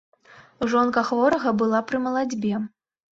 [0.71, 2.63] Жонка хворага была пры малацьбе.